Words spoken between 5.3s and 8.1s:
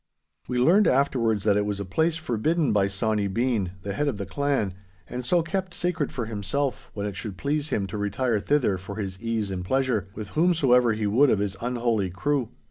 kept sacred for himself when it should please him to